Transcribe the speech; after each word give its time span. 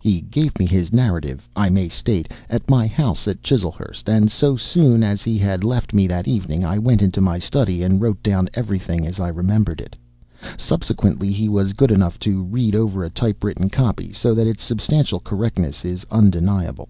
He 0.00 0.22
gave 0.22 0.58
me 0.58 0.66
his 0.66 0.92
narrative, 0.92 1.48
I 1.54 1.68
may 1.68 1.88
state, 1.88 2.32
at 2.50 2.68
my 2.68 2.88
house 2.88 3.28
at 3.28 3.40
Chislehurst, 3.40 4.08
and 4.08 4.32
so 4.32 4.56
soon 4.56 5.04
as 5.04 5.22
he 5.22 5.38
had 5.38 5.62
left 5.62 5.94
me 5.94 6.08
that 6.08 6.26
evening, 6.26 6.64
I 6.64 6.76
went 6.76 7.02
into 7.02 7.20
my 7.20 7.38
study 7.38 7.84
and 7.84 8.00
wrote 8.00 8.20
down 8.20 8.48
everything 8.54 9.06
as 9.06 9.20
I 9.20 9.28
remembered 9.28 9.80
it. 9.80 9.94
Subsequently 10.58 11.30
he 11.30 11.48
was 11.48 11.72
good 11.72 11.92
enough 11.92 12.18
to 12.26 12.42
read 12.42 12.74
over 12.74 13.04
a 13.04 13.10
type 13.10 13.44
written 13.44 13.70
copy, 13.70 14.12
so 14.12 14.34
that 14.34 14.48
its 14.48 14.64
substantial 14.64 15.20
correctness 15.20 15.84
is 15.84 16.04
undeniable. 16.10 16.88